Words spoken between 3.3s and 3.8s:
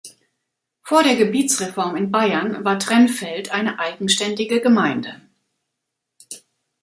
eine